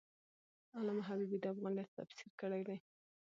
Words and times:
علامه 0.77 1.03
حبیبي 1.09 1.37
د 1.39 1.45
افغانیت 1.53 1.89
تفسیر 1.97 2.29
کړی 2.41 2.61
دی. 2.67 2.77